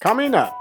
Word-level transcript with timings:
Coming 0.00 0.34
up, 0.34 0.58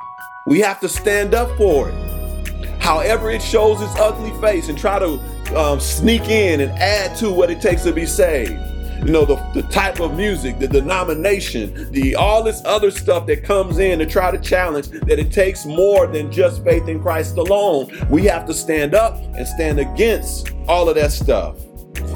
we 0.48 0.60
have 0.60 0.82
to 0.82 0.90
stand 0.90 1.34
up 1.34 1.56
for 1.56 1.88
it. 1.88 2.82
However, 2.82 3.32
it 3.32 3.42
shows 3.42 3.82
its 3.82 3.96
ugly 3.96 4.38
face 4.42 4.68
and 4.68 4.78
try 4.78 5.00
to 5.00 5.18
um, 5.58 5.80
sneak 5.80 6.24
in 6.24 6.60
and 6.60 6.70
add 6.72 7.16
to 7.20 7.32
what 7.32 7.50
it 7.50 7.62
takes 7.62 7.84
to 7.84 7.94
be 7.94 8.06
saved. 8.06 8.52
You 9.00 9.14
know, 9.14 9.24
the, 9.24 9.36
the 9.54 9.62
type 9.70 10.02
of 10.02 10.18
music, 10.18 10.60
the 10.60 10.68
denomination, 10.68 11.90
the 11.94 12.16
all 12.16 12.44
this 12.44 12.62
other 12.66 12.92
stuff 12.92 13.28
that 13.28 13.46
comes 13.46 13.78
in 13.78 14.00
to 14.00 14.06
try 14.06 14.30
to 14.30 14.38
challenge 14.40 14.90
that 14.90 15.20
it 15.20 15.32
takes 15.32 15.66
more 15.66 16.06
than 16.06 16.30
just 16.30 16.62
faith 16.66 16.90
in 16.90 17.02
Christ 17.02 17.38
alone. 17.38 17.90
We 18.10 18.26
have 18.26 18.46
to 18.48 18.54
stand 18.54 18.94
up 18.94 19.16
and 19.38 19.48
stand 19.48 19.80
against 19.80 20.52
all 20.68 20.90
of 20.90 20.96
that 20.96 21.14
stuff. 21.14 21.56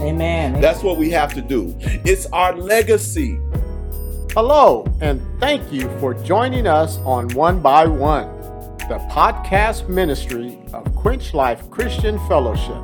Amen. 0.01 0.59
That's 0.59 0.83
what 0.83 0.97
we 0.97 1.09
have 1.11 1.33
to 1.35 1.41
do. 1.41 1.73
It's 1.79 2.25
our 2.33 2.53
legacy. 2.53 3.39
Hello, 4.33 4.83
and 4.99 5.21
thank 5.39 5.71
you 5.71 5.87
for 5.99 6.15
joining 6.15 6.65
us 6.65 6.97
on 6.99 7.29
One 7.35 7.61
by 7.61 7.85
One, 7.85 8.35
the 8.89 8.97
podcast 9.11 9.87
ministry 9.87 10.57
of 10.73 10.83
Quench 10.95 11.35
Life 11.35 11.69
Christian 11.69 12.17
Fellowship. 12.27 12.81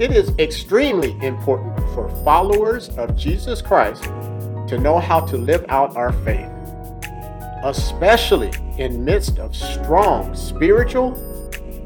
It 0.00 0.12
is 0.12 0.30
extremely 0.38 1.14
important 1.20 1.78
for 1.90 2.08
followers 2.24 2.88
of 2.96 3.14
Jesus 3.18 3.60
Christ 3.60 4.04
to 4.04 4.78
know 4.78 4.98
how 4.98 5.20
to 5.26 5.36
live 5.36 5.66
out 5.68 5.94
our 5.94 6.14
faith, 6.24 6.50
especially 7.62 8.50
in 8.78 9.04
midst 9.04 9.38
of 9.38 9.54
strong 9.54 10.34
spiritual, 10.34 11.14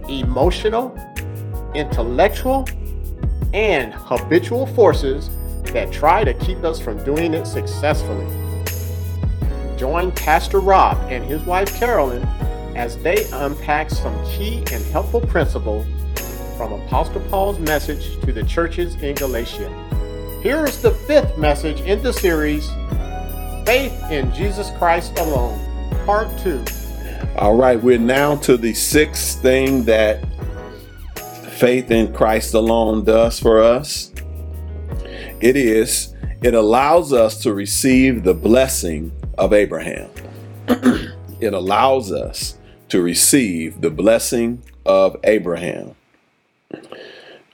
emotional, 0.09 0.97
intellectual, 1.75 2.69
and 3.53 3.93
habitual 3.95 4.67
forces 4.67 5.29
that 5.73 5.91
try 5.91 6.23
to 6.23 6.35
keep 6.35 6.63
us 6.63 6.79
from 6.79 7.03
doing 7.03 7.35
it 7.35 7.47
successfully. 7.47 8.40
Join 9.81 10.13
Pastor 10.13 10.61
Rob 10.61 10.99
and 11.11 11.25
his 11.25 11.41
wife 11.45 11.75
Carolyn 11.75 12.23
as 12.77 12.99
they 12.99 13.25
unpack 13.33 13.89
some 13.89 14.15
key 14.27 14.59
and 14.71 14.85
helpful 14.93 15.23
principles 15.23 15.87
from 16.59 16.75
Apostle 16.75 17.23
Paul's 17.31 17.59
message 17.59 18.21
to 18.21 18.31
the 18.31 18.45
churches 18.45 18.95
in 18.97 19.15
Galatia. 19.15 19.71
Here 20.43 20.67
is 20.67 20.83
the 20.83 20.91
fifth 20.91 21.39
message 21.39 21.81
in 21.81 22.03
the 22.03 22.13
series 22.13 22.69
Faith 23.65 23.99
in 24.11 24.31
Jesus 24.35 24.69
Christ 24.77 25.19
Alone, 25.19 25.59
Part 26.05 26.29
2. 26.41 26.63
All 27.39 27.57
right, 27.57 27.83
we're 27.83 27.97
now 27.97 28.37
to 28.37 28.59
the 28.59 28.75
sixth 28.75 29.41
thing 29.41 29.85
that 29.85 30.23
faith 31.53 31.91
in 31.91 32.13
Christ 32.13 32.53
alone 32.53 33.05
does 33.05 33.41
for 33.41 33.63
us. 33.63 34.13
It 35.41 35.57
is, 35.57 36.10
it 36.43 36.55
allows 36.55 37.13
us 37.13 37.39
to 37.43 37.53
receive 37.53 38.25
the 38.25 38.35
blessing 38.35 39.13
of 39.37 39.53
Abraham. 39.53 40.11
it 40.69 41.53
allows 41.53 42.11
us 42.11 42.59
to 42.89 43.03
receive 43.03 43.81
the 43.81 43.91
blessing 43.91 44.63
of 44.87 45.17
Abraham. 45.25 45.95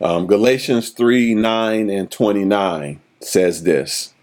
Um, 0.01 0.27
Galatians 0.27 0.91
3 0.91 1.35
9 1.35 1.91
and 1.91 2.11
29 2.11 3.01
says 3.21 3.63
this 3.65 4.15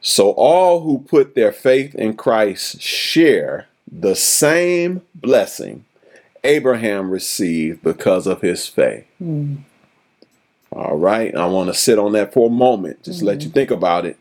So 0.00 0.30
all 0.30 0.80
who 0.82 0.98
put 0.98 1.34
their 1.34 1.52
faith 1.52 1.94
in 1.94 2.16
Christ 2.16 2.80
share 2.80 3.66
the 3.90 4.14
same 4.14 5.02
blessing 5.14 5.84
Abraham 6.44 7.10
received 7.10 7.82
because 7.82 8.26
of 8.26 8.42
his 8.42 8.66
faith. 8.66 9.06
All 10.72 10.96
right, 10.96 11.34
I 11.34 11.46
want 11.46 11.68
to 11.68 11.74
sit 11.74 11.98
on 11.98 12.12
that 12.12 12.32
for 12.32 12.48
a 12.48 12.52
moment, 12.52 13.02
just 13.02 13.22
let 13.22 13.40
you 13.40 13.48
mm-hmm. 13.48 13.54
think 13.54 13.70
about 13.70 14.06
it. 14.06 14.18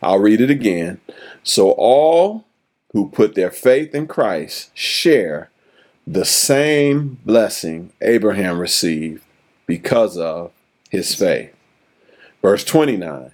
I'll 0.00 0.18
read 0.18 0.40
it 0.40 0.50
again. 0.50 1.00
So 1.42 1.72
all 1.72 2.44
who 2.92 3.08
put 3.08 3.34
their 3.34 3.50
faith 3.50 3.94
in 3.94 4.06
Christ 4.06 4.70
share 4.74 5.50
the 6.06 6.24
same 6.24 7.18
blessing 7.24 7.92
Abraham 8.00 8.58
received 8.58 9.22
because 9.66 10.18
of 10.18 10.50
his 10.90 11.14
faith. 11.14 11.54
Verse 12.42 12.64
29 12.64 13.32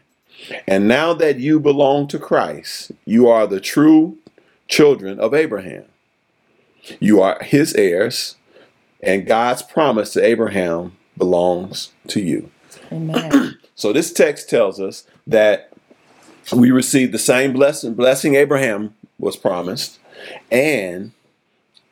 And 0.67 0.87
now 0.87 1.15
that 1.15 1.39
you 1.39 1.59
belong 1.59 2.09
to 2.09 2.19
Christ, 2.19 2.93
you 3.05 3.29
are 3.29 3.47
the 3.47 3.61
true 3.61 4.19
children 4.69 5.19
of 5.19 5.35
Abraham. 5.35 5.85
You 7.01 7.21
are 7.21 7.43
his 7.43 7.75
heirs, 7.75 8.37
and 9.03 9.27
God's 9.27 9.63
promise 9.63 10.13
to 10.13 10.25
Abraham 10.25 10.98
belongs 11.19 11.93
to 12.09 12.21
you. 12.21 12.51
Amen. 12.93 13.59
So 13.79 13.93
this 13.93 14.13
text 14.13 14.51
tells 14.51 14.81
us 14.81 15.05
that 15.25 15.71
we 16.53 16.73
receive 16.73 17.13
the 17.13 17.19
same 17.19 17.53
blessing 17.53 17.95
blessing 17.95 18.35
Abraham 18.35 18.97
was 19.21 19.37
promised, 19.37 20.01
and 20.51 21.13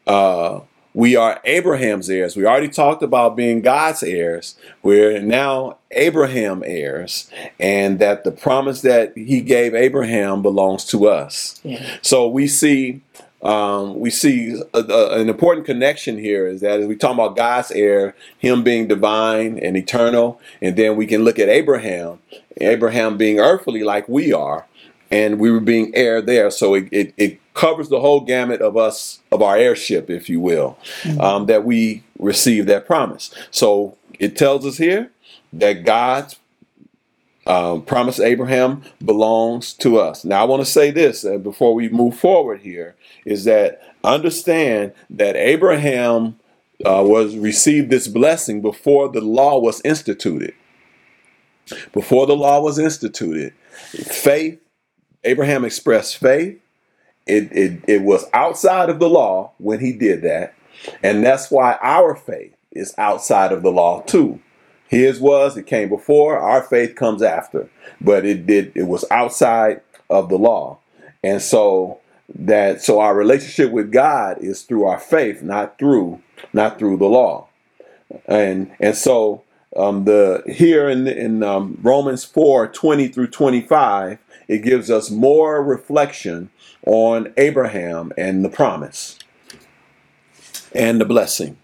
uh, 0.05 0.63
we 0.95 1.15
are 1.15 1.41
Abraham's 1.45 2.11
heirs. 2.11 2.35
We 2.35 2.45
already 2.45 2.71
talked 2.71 3.05
about 3.05 3.37
being 3.37 3.61
God's 3.61 4.03
heirs. 4.03 4.57
We're 4.83 5.21
now 5.21 5.79
Abraham 5.93 6.65
heirs, 6.67 7.31
and 7.61 7.99
that 8.01 8.25
the 8.25 8.33
promise 8.33 8.81
that 8.81 9.13
He 9.15 9.41
gave 9.41 9.73
Abraham 9.73 10.43
belongs 10.43 10.87
to 10.87 11.07
us. 11.07 11.61
Yeah. 11.63 11.99
So 12.03 12.27
we 12.27 12.49
see 12.49 13.03
um, 13.43 14.01
we 14.01 14.11
see 14.11 14.61
a, 14.75 14.79
a- 14.79 15.21
an 15.21 15.29
important 15.29 15.67
connection 15.67 16.19
here 16.19 16.47
is 16.47 16.61
that 16.63 16.81
as 16.81 16.87
we 16.87 16.97
talk 16.97 17.15
about 17.15 17.37
God's 17.37 17.71
heir, 17.71 18.15
Him 18.39 18.63
being 18.63 18.89
divine 18.89 19.59
and 19.59 19.77
eternal, 19.77 20.41
and 20.63 20.77
then 20.77 20.97
we 20.97 21.07
can 21.07 21.23
look 21.25 21.39
at 21.39 21.49
Abraham, 21.49 22.19
Abraham 22.61 23.17
being 23.17 23.39
earthly 23.39 23.83
like 23.83 24.09
we 24.09 24.33
are, 24.33 24.67
and 25.11 25.39
we 25.39 25.51
were 25.51 25.61
being 25.61 25.93
heir 25.95 26.21
there. 26.21 26.51
So 26.51 26.75
it, 26.75 26.89
it, 26.91 27.15
it 27.17 27.41
covers 27.55 27.89
the 27.89 28.01
whole 28.01 28.21
gamut 28.21 28.61
of 28.61 28.77
us 28.77 29.21
of 29.31 29.43
our 29.43 29.57
heirship, 29.57 30.11
if 30.11 30.29
you 30.29 30.41
will, 30.41 30.79
um, 31.21 31.47
that 31.47 31.65
we 31.65 32.03
receive 32.19 32.67
that 32.67 32.87
promise. 32.87 33.33
So 33.51 33.97
it 34.19 34.37
tells 34.37 34.67
us 34.67 34.79
here 34.79 35.11
that 35.53 35.85
God's 35.85 36.39
um, 37.47 37.83
promise 37.83 38.19
Abraham 38.19 38.83
belongs 39.05 39.73
to 39.75 39.99
us. 39.99 40.25
Now, 40.25 40.43
I 40.43 40.45
want 40.45 40.65
to 40.65 40.71
say 40.71 40.91
this 40.91 41.25
uh, 41.25 41.39
before 41.39 41.75
we 41.75 41.89
move 41.89 42.17
forward 42.17 42.61
here 42.61 42.97
is 43.25 43.45
that 43.45 43.83
understand 44.03 44.93
that 45.11 45.37
Abraham 45.37 46.39
uh, 46.85 47.03
was 47.07 47.37
received 47.37 47.91
this 47.91 48.09
blessing 48.09 48.61
before 48.61 49.09
the 49.09 49.21
law 49.21 49.59
was 49.59 49.81
instituted. 49.85 50.55
Before 51.93 52.27
the 52.27 52.37
law 52.37 52.61
was 52.61 52.79
instituted, 52.79 53.53
faith, 53.91 54.61
Abraham 55.25 55.65
expressed 55.65 56.17
faith. 56.17 56.61
It, 57.27 57.51
it, 57.51 57.85
it 57.89 58.03
was 58.03 58.25
outside 58.33 58.89
of 58.89 59.01
the 59.01 59.09
law 59.09 59.53
when 59.59 59.81
he 59.81 59.93
did 59.93 60.23
that. 60.23 60.55
And 61.03 61.25
that's 61.25 61.51
why 61.51 61.77
our 61.83 62.15
faith 62.15 62.55
is 62.71 62.95
outside 62.99 63.51
of 63.51 63.63
the 63.63 63.73
law 63.73 64.03
too. 64.03 64.41
His 64.89 65.21
was, 65.21 65.57
it 65.57 65.67
came 65.67 65.89
before, 65.89 66.39
our 66.39 66.63
faith 66.63 66.95
comes 66.95 67.23
after. 67.23 67.69
But 68.01 68.25
it 68.25 68.47
did 68.47 68.73
it 68.75 68.85
was 68.85 69.05
outside 69.11 69.81
of 70.09 70.29
the 70.29 70.39
law. 70.39 70.79
And 71.25 71.43
so 71.43 72.01
that 72.35 72.83
so 72.83 73.01
our 73.01 73.15
relationship 73.15 73.73
with 73.73 73.91
God 73.93 74.39
is 74.41 74.63
through 74.63 74.85
our 74.85 74.99
faith, 74.99 75.43
not 75.43 75.79
through 75.79 76.23
not 76.53 76.79
through 76.79 76.99
the 76.99 77.07
law. 77.07 77.49
And 78.27 78.73
and 78.81 78.95
so 78.97 79.43
um, 79.77 80.05
the 80.05 80.43
here 80.47 80.89
in 80.89 81.07
in 81.09 81.43
um, 81.43 81.79
Romans 81.83 82.25
4, 82.25 82.69
20 82.69 83.09
through 83.09 83.29
25, 83.29 84.19
it 84.49 84.59
gives 84.59 84.91
us 84.91 85.11
more 85.11 85.63
reflection 85.63 86.51
on 86.87 87.33
Abraham 87.37 88.13
and 88.17 88.45
the 88.45 88.49
promise 88.49 89.19
and 90.73 91.01
the 91.01 91.05
blessing. 91.05 91.57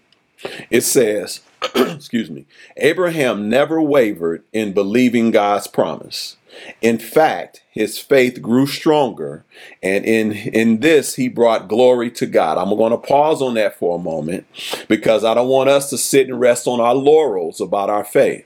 It 0.69 0.81
says, 0.81 1.41
excuse 1.75 2.29
me, 2.29 2.45
Abraham 2.77 3.49
never 3.49 3.81
wavered 3.81 4.43
in 4.51 4.73
believing 4.73 5.31
God's 5.31 5.67
promise. 5.67 6.37
In 6.81 6.99
fact, 6.99 7.63
his 7.71 7.97
faith 7.97 8.41
grew 8.41 8.67
stronger, 8.67 9.43
and 9.81 10.05
in, 10.05 10.33
in 10.33 10.81
this, 10.81 11.15
he 11.15 11.27
brought 11.27 11.67
glory 11.67 12.11
to 12.11 12.25
God. 12.25 12.57
I'm 12.57 12.75
going 12.77 12.91
to 12.91 12.97
pause 12.97 13.41
on 13.41 13.55
that 13.55 13.77
for 13.79 13.97
a 13.97 14.01
moment 14.01 14.45
because 14.87 15.23
I 15.23 15.33
don't 15.33 15.47
want 15.47 15.69
us 15.69 15.89
to 15.89 15.97
sit 15.97 16.27
and 16.27 16.39
rest 16.39 16.67
on 16.67 16.79
our 16.79 16.93
laurels 16.93 17.59
about 17.59 17.89
our 17.89 18.03
faith. 18.03 18.45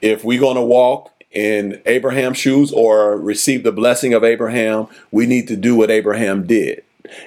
If 0.00 0.24
we're 0.24 0.40
going 0.40 0.56
to 0.56 0.62
walk 0.62 1.12
in 1.30 1.82
Abraham's 1.84 2.38
shoes 2.38 2.72
or 2.72 3.18
receive 3.18 3.62
the 3.62 3.72
blessing 3.72 4.14
of 4.14 4.24
Abraham, 4.24 4.86
we 5.10 5.26
need 5.26 5.48
to 5.48 5.56
do 5.56 5.76
what 5.76 5.90
Abraham 5.90 6.46
did. 6.46 6.82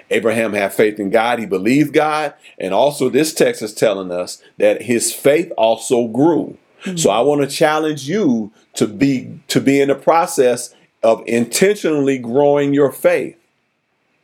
Abraham 0.10 0.54
had 0.54 0.74
faith 0.74 1.00
in 1.00 1.10
God. 1.10 1.40
He 1.40 1.46
believed 1.46 1.94
God. 1.94 2.34
And 2.58 2.74
also, 2.74 3.10
this 3.10 3.34
text 3.34 3.62
is 3.62 3.74
telling 3.74 4.12
us 4.12 4.42
that 4.58 4.84
his 4.84 5.14
faith 5.14 5.52
also 5.58 6.08
grew. 6.08 6.58
So 6.96 7.10
hmm. 7.10 7.18
I 7.18 7.22
want 7.22 7.42
to 7.42 7.48
challenge 7.48 8.08
you 8.08 8.52
to 8.76 8.88
be 8.88 9.40
to 9.50 9.60
be 9.60 9.81
in 9.81 9.90
the 9.90 9.96
process 9.96 10.74
of 11.04 11.24
intentionally 11.28 12.18
growing 12.18 12.74
your 12.74 12.92
faith, 12.92 13.38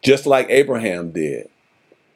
just 0.02 0.25
like 0.25 0.48
Abraham 0.50 1.12
did. 1.12 1.50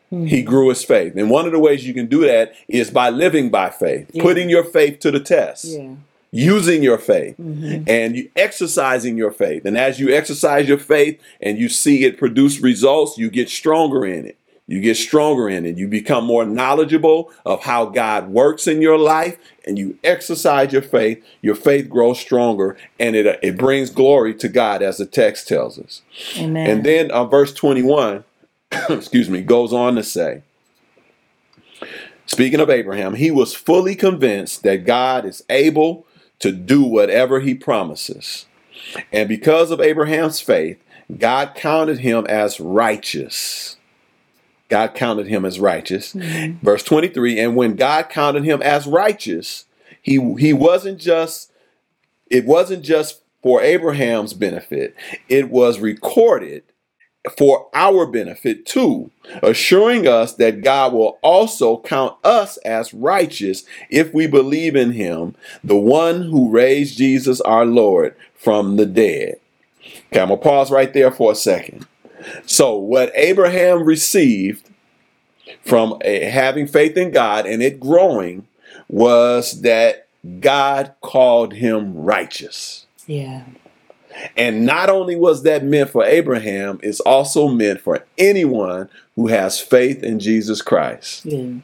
Hmm. 0.09 0.25
He 0.25 0.42
grew 0.42 0.69
his 0.69 0.83
faith. 0.83 1.15
And 1.15 1.30
one 1.30 1.45
of 1.45 1.51
the 1.51 1.59
ways 1.59 1.85
you 1.85 1.94
can 1.94 2.07
do 2.07 2.21
that 2.21 2.53
is 2.68 2.89
by 2.89 3.09
living 3.09 3.50
by 3.50 3.69
faith, 3.69 4.09
Yeah. 4.12 4.24
putting 4.24 4.50
your 4.50 4.63
faith 4.63 5.00
to 5.00 5.12
the 5.12 5.19
test. 5.19 5.65
Yeah. 5.65 5.95
Using 6.31 6.83
your 6.83 6.97
faith 6.97 7.35
and 7.39 8.15
you 8.15 8.29
exercising 8.35 9.17
your 9.17 9.31
faith. 9.31 9.65
And 9.65 9.77
as 9.77 9.99
you 9.99 10.13
exercise 10.13 10.67
your 10.67 10.77
faith 10.77 11.19
and 11.41 11.57
you 11.57 11.69
see 11.69 12.03
it 12.03 12.17
produce 12.17 12.59
results, 12.59 13.17
you 13.17 13.29
get 13.29 13.49
stronger 13.49 14.05
in 14.05 14.25
it. 14.25 14.37
You 14.67 14.81
get 14.81 14.97
stronger 14.97 15.49
in 15.49 15.65
it. 15.65 15.77
You 15.77 15.87
become 15.87 16.25
more 16.25 16.45
knowledgeable 16.45 17.31
of 17.43 17.63
how 17.63 17.85
God 17.85 18.29
works 18.29 18.67
in 18.67 18.83
your 18.83 18.99
life 18.99 19.35
and 19.65 19.79
you 19.79 19.97
exercise 20.03 20.71
your 20.71 20.83
faith. 20.83 21.25
Your 21.41 21.55
faith 21.55 21.89
grows 21.89 22.19
stronger 22.19 22.77
and 22.99 23.15
it, 23.15 23.39
it 23.41 23.57
brings 23.57 23.89
glory 23.89 24.35
to 24.35 24.47
God 24.47 24.83
as 24.83 24.97
the 24.97 25.07
text 25.07 25.47
tells 25.47 25.79
us. 25.79 26.03
Amen. 26.37 26.69
And 26.69 26.83
then 26.83 27.09
uh, 27.09 27.25
verse 27.25 27.51
21, 27.51 28.23
excuse 28.89 29.27
me, 29.27 29.41
goes 29.41 29.73
on 29.73 29.95
to 29.95 30.03
say, 30.03 30.43
speaking 32.27 32.59
of 32.59 32.69
Abraham, 32.69 33.15
he 33.15 33.31
was 33.31 33.55
fully 33.55 33.95
convinced 33.95 34.61
that 34.61 34.85
God 34.85 35.25
is 35.25 35.43
able 35.49 36.05
to 36.39 36.51
do 36.51 36.83
whatever 36.83 37.39
he 37.39 37.53
promises. 37.53 38.45
And 39.12 39.27
because 39.27 39.71
of 39.71 39.81
Abraham's 39.81 40.39
faith, 40.39 40.81
God 41.18 41.53
counted 41.56 42.00
him 42.00 42.25
as 42.27 42.59
righteous. 42.59 43.77
God 44.69 44.94
counted 44.94 45.27
him 45.27 45.45
as 45.45 45.59
righteous. 45.59 46.13
Mm-hmm. 46.13 46.63
Verse 46.63 46.83
23, 46.83 47.39
and 47.39 47.56
when 47.56 47.75
God 47.75 48.09
counted 48.09 48.44
him 48.44 48.62
as 48.62 48.86
righteous, 48.86 49.65
he 50.01 50.36
he 50.36 50.53
wasn't 50.53 51.00
just 51.00 51.51
it 52.30 52.45
wasn't 52.45 52.83
just 52.83 53.21
for 53.42 53.62
Abraham's 53.62 54.33
benefit. 54.33 54.95
It 55.27 55.50
was 55.50 55.80
recorded 55.80 56.63
for 57.38 57.69
our 57.74 58.06
benefit 58.06 58.66
too, 58.66 59.12
assuring 59.44 60.07
us 60.07 60.36
that 60.36 60.62
God 60.62 60.94
will 60.94 61.19
also 61.21 61.80
count 61.81 62.16
us 62.24 62.57
as 62.57 62.94
righteous 62.94 63.63
if 63.89 64.13
we 64.13 64.25
believe 64.25 64.75
in 64.75 64.92
him, 64.92 65.36
the 65.63 65.75
one 65.75 66.24
who 66.24 66.50
raised 66.50 66.98
Jesus 66.98 67.42
our 67.42 67.66
Lord 67.66 68.16
from 68.36 68.77
the 68.77 68.86
dead. 68.86 69.39
Okay, 70.07 70.21
I'm 70.21 70.30
gonna 70.30 70.38
pause 70.38 70.71
right 70.71 70.94
there 70.94 71.12
for 71.12 71.31
a 71.31 71.36
second. 71.36 71.86
So, 72.45 72.77
what 72.77 73.12
Abraham 73.16 73.83
received 73.83 74.69
from 75.62 75.98
a, 76.04 76.25
having 76.25 76.68
faith 76.68 76.95
in 76.98 77.12
God 77.12 77.45
and 77.45 77.62
it 77.62 77.80
growing 77.80 78.48
was 78.88 79.62
that 79.62 80.07
God 80.39 80.94
called 81.01 81.54
him 81.54 81.95
righteous. 81.95 82.86
yeah. 83.07 83.44
And 84.36 84.66
not 84.66 84.89
only 84.89 85.16
was 85.16 85.44
that 85.44 85.63
meant 85.63 85.89
for 85.89 86.04
Abraham, 86.04 86.80
it's 86.83 87.00
also 87.00 87.48
meant 87.48 87.81
for 87.81 88.06
anyone 88.18 88.89
who 89.16 89.27
has 89.27 89.60
faith 89.60 90.04
in 90.04 90.19
Jesus 90.19 90.62
Christ. 90.62 91.25
Yeah. 91.25 91.60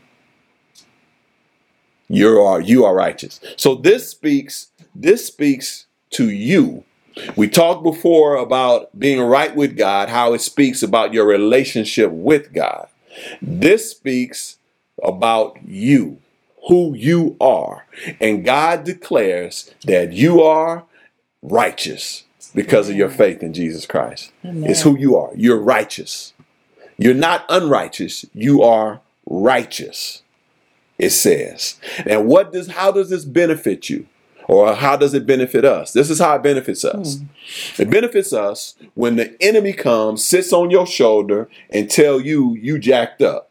You 2.07 2.39
are 2.41 2.61
you 2.61 2.85
are 2.85 2.93
righteous. 2.93 3.39
So 3.57 3.75
this 3.75 4.09
speaks 4.09 4.67
this 4.93 5.25
speaks 5.25 5.87
to 6.11 6.29
you. 6.29 6.83
We 7.35 7.47
talked 7.47 7.83
before 7.83 8.35
about 8.35 8.97
being 8.97 9.21
right 9.21 9.55
with 9.55 9.77
God, 9.77 10.09
how 10.09 10.33
it 10.33 10.41
speaks 10.41 10.83
about 10.83 11.13
your 11.13 11.25
relationship 11.25 12.11
with 12.11 12.53
God. 12.53 12.87
This 13.41 13.89
speaks 13.91 14.57
about 15.01 15.57
you, 15.65 16.19
who 16.67 16.93
you 16.93 17.37
are. 17.39 17.85
And 18.19 18.43
God 18.43 18.83
declares 18.83 19.73
that 19.85 20.11
you 20.11 20.41
are 20.41 20.83
righteous 21.41 22.24
because 22.55 22.89
of 22.89 22.95
your 22.95 23.09
faith 23.09 23.43
in 23.43 23.53
Jesus 23.53 23.85
Christ. 23.85 24.31
Amen. 24.43 24.69
It's 24.69 24.81
who 24.81 24.97
you 24.97 25.17
are. 25.17 25.31
You're 25.35 25.59
righteous. 25.59 26.33
You're 26.97 27.13
not 27.13 27.45
unrighteous. 27.49 28.25
You 28.33 28.63
are 28.63 29.01
righteous. 29.25 30.23
It 30.97 31.09
says. 31.09 31.79
And 32.05 32.25
what 32.25 32.53
does 32.53 32.69
how 32.69 32.91
does 32.91 33.09
this 33.09 33.25
benefit 33.25 33.89
you? 33.89 34.07
Or 34.47 34.75
how 34.75 34.95
does 34.95 35.13
it 35.13 35.25
benefit 35.25 35.65
us? 35.65 35.91
This 35.91 36.09
is 36.09 36.19
how 36.19 36.35
it 36.35 36.43
benefits 36.43 36.85
us. 36.85 37.17
Hmm. 37.17 37.81
It 37.81 37.89
benefits 37.89 38.31
us 38.31 38.75
when 38.93 39.15
the 39.15 39.35
enemy 39.41 39.73
comes, 39.73 40.23
sits 40.23 40.53
on 40.53 40.69
your 40.69 40.85
shoulder, 40.85 41.49
and 41.71 41.89
tell 41.89 42.21
you 42.21 42.53
you 42.53 42.77
jacked 42.77 43.23
up. 43.23 43.49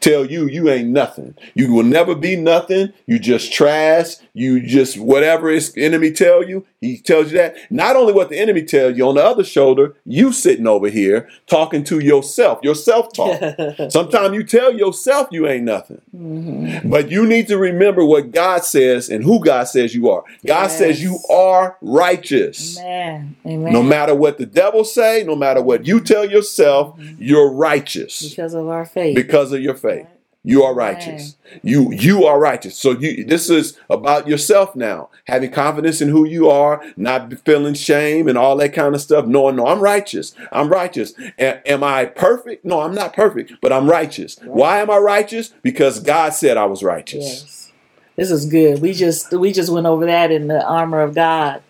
Tell 0.00 0.26
you 0.26 0.46
you 0.46 0.68
ain't 0.68 0.90
nothing. 0.90 1.34
You 1.54 1.72
will 1.72 1.84
never 1.84 2.14
be 2.14 2.36
nothing. 2.36 2.92
You 3.06 3.18
just 3.18 3.50
trash. 3.52 4.16
You 4.32 4.60
just 4.60 4.98
whatever 4.98 5.48
his 5.48 5.72
enemy 5.76 6.12
tell 6.12 6.42
you, 6.44 6.66
he 6.80 6.98
tells 6.98 7.32
you 7.32 7.38
that. 7.38 7.56
Not 7.70 7.96
only 7.96 8.12
what 8.12 8.28
the 8.30 8.38
enemy 8.38 8.62
tells 8.62 8.96
you 8.96 9.08
on 9.08 9.16
the 9.16 9.24
other 9.24 9.44
shoulder, 9.44 9.96
you 10.04 10.32
sitting 10.32 10.66
over 10.66 10.88
here 10.88 11.28
talking 11.46 11.84
to 11.84 11.98
yourself, 11.98 12.60
your 12.62 12.74
self 12.74 13.12
talk. 13.12 13.40
Sometimes 13.90 14.34
you 14.34 14.44
tell 14.44 14.72
yourself 14.72 15.28
you 15.30 15.46
ain't 15.48 15.64
nothing. 15.64 16.00
Mm-hmm. 16.14 16.88
But 16.88 17.10
you 17.10 17.26
need 17.26 17.48
to 17.48 17.58
remember 17.58 18.04
what 18.04 18.30
God 18.30 18.64
says 18.64 19.08
and 19.08 19.24
who 19.24 19.44
God 19.44 19.64
says 19.64 19.94
you 19.94 20.10
are. 20.10 20.24
God 20.46 20.68
says 20.68 21.02
you 21.02 21.18
are 21.28 21.76
righteous. 21.80 22.78
Amen. 22.78 23.36
Amen. 23.46 23.72
No 23.72 23.82
matter 23.82 24.14
what 24.14 24.38
the 24.38 24.46
devil 24.46 24.84
say, 24.84 25.24
no 25.24 25.36
matter 25.36 25.62
what 25.62 25.86
you 25.86 26.00
tell 26.00 26.28
yourself, 26.28 26.96
mm-hmm. 26.96 27.22
you're 27.22 27.50
righteous 27.52 28.28
because 28.28 28.54
of 28.54 28.68
our 28.68 28.86
faith. 28.86 29.14
because 29.14 29.52
of 29.52 29.60
your 29.60 29.74
faith. 29.74 30.06
You 30.42 30.62
are 30.62 30.72
righteous. 30.74 31.36
You 31.62 31.92
you 31.92 32.24
are 32.24 32.40
righteous. 32.40 32.74
So 32.76 32.92
you 32.92 33.24
this 33.24 33.50
is 33.50 33.76
about 33.90 34.26
yourself 34.26 34.74
now. 34.74 35.10
Having 35.26 35.50
confidence 35.50 36.00
in 36.00 36.08
who 36.08 36.24
you 36.26 36.48
are, 36.48 36.82
not 36.96 37.32
feeling 37.44 37.74
shame 37.74 38.26
and 38.26 38.38
all 38.38 38.56
that 38.56 38.72
kind 38.72 38.94
of 38.94 39.02
stuff. 39.02 39.26
No, 39.26 39.50
no, 39.50 39.66
I'm 39.66 39.80
righteous. 39.80 40.34
I'm 40.50 40.70
righteous. 40.70 41.12
A- 41.38 41.70
am 41.70 41.84
I 41.84 42.06
perfect? 42.06 42.64
No, 42.64 42.80
I'm 42.80 42.94
not 42.94 43.12
perfect, 43.12 43.52
but 43.60 43.70
I'm 43.70 43.88
righteous. 43.90 44.38
Why 44.44 44.78
am 44.80 44.90
I 44.90 44.96
righteous? 44.96 45.52
Because 45.62 46.00
God 46.00 46.32
said 46.32 46.56
I 46.56 46.64
was 46.64 46.82
righteous. 46.82 47.24
yes. 47.24 47.72
This 48.16 48.30
is 48.30 48.46
good. 48.46 48.80
We 48.80 48.94
just 48.94 49.32
we 49.32 49.52
just 49.52 49.70
went 49.70 49.86
over 49.86 50.06
that 50.06 50.30
in 50.30 50.48
the 50.48 50.66
armor 50.66 51.02
of 51.02 51.14
God. 51.14 51.62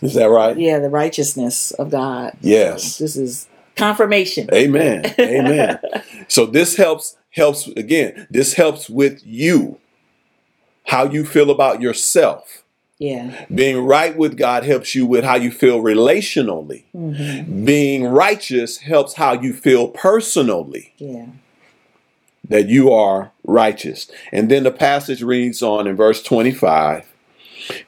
Is 0.00 0.14
that 0.14 0.26
right? 0.30 0.56
Yeah, 0.56 0.78
the 0.78 0.88
righteousness 0.88 1.72
of 1.72 1.90
God. 1.90 2.32
Yes. 2.40 2.96
This 2.98 3.16
is 3.16 3.48
confirmation. 3.76 4.48
Amen. 4.52 5.14
Amen. 5.18 5.78
so 6.28 6.46
this 6.46 6.76
helps 6.76 7.16
helps 7.30 7.66
again. 7.68 8.26
This 8.30 8.54
helps 8.54 8.88
with 8.88 9.24
you. 9.26 9.78
How 10.86 11.04
you 11.04 11.24
feel 11.24 11.50
about 11.50 11.80
yourself. 11.82 12.62
Yeah. 12.98 13.44
Being 13.54 13.84
right 13.84 14.16
with 14.16 14.36
God 14.36 14.64
helps 14.64 14.94
you 14.94 15.06
with 15.06 15.22
how 15.24 15.36
you 15.36 15.50
feel 15.52 15.80
relationally. 15.82 16.84
hmm 16.92 17.64
Being 17.64 18.04
righteous 18.06 18.78
helps 18.78 19.14
how 19.14 19.34
you 19.40 19.52
feel 19.52 19.88
personally 19.88 20.94
Yeah. 20.98 21.26
that 22.48 22.68
you 22.68 22.90
are 22.90 23.30
righteous. 23.44 24.10
And 24.32 24.50
then 24.50 24.64
the 24.64 24.70
passage 24.72 25.22
reads 25.22 25.62
on 25.62 25.86
in 25.86 25.94
verse 25.94 26.22
25 26.22 27.04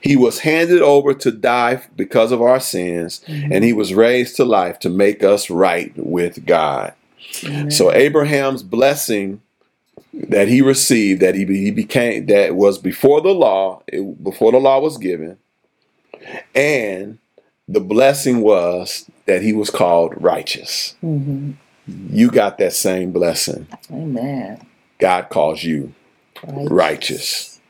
He 0.01 0.15
was 0.15 0.41
handed 0.41 0.83
over 0.83 1.13
to 1.15 1.31
die 1.33 1.83
because 1.97 2.31
of 2.33 2.43
our 2.43 2.61
sins, 2.61 3.23
and 3.27 3.65
he 3.65 3.73
was 3.73 3.95
raised 3.95 4.37
to 4.37 4.45
life 4.45 4.79
to 4.81 4.91
make 4.91 5.25
us 5.25 5.49
right 5.51 5.93
with 5.97 6.45
God. 6.47 6.93
Amen. 7.45 7.71
So 7.71 7.93
Abraham's 7.93 8.63
blessing 8.63 9.41
that 10.13 10.49
he 10.49 10.61
received, 10.63 11.21
that 11.23 11.35
he, 11.35 11.45
he 11.47 11.71
became, 11.71 12.27
that 12.27 12.55
was 12.57 12.79
before 12.79 13.21
the 13.21 13.35
law, 13.35 13.83
it, 13.87 14.23
before 14.23 14.53
the 14.53 14.59
law 14.59 14.81
was 14.81 14.99
given, 14.99 15.39
and 16.55 17.19
the 17.69 17.81
blessing 17.81 18.41
was 18.41 19.09
that 19.27 19.43
he 19.43 19.53
was 19.53 19.71
called 19.71 20.15
righteous. 20.21 20.97
Mhm. 21.03 21.55
You 22.11 22.31
got 22.31 22.59
that 22.59 22.73
same 22.73 23.13
blessing. 23.13 23.67
Amen. 23.91 24.67
God 24.99 25.29
calls 25.31 25.65
you 25.65 25.95
righteous. 26.45 27.61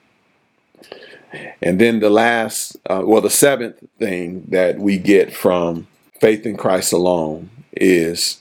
And 1.62 1.80
then 1.80 2.00
the 2.00 2.10
last, 2.10 2.76
uh, 2.88 3.02
well, 3.04 3.20
the 3.20 3.30
seventh 3.30 3.76
thing 3.98 4.44
that 4.48 4.78
we 4.78 4.98
get 4.98 5.32
from 5.32 5.86
faith 6.20 6.44
in 6.44 6.56
Christ 6.56 6.92
alone 6.92 7.50
is 7.72 8.39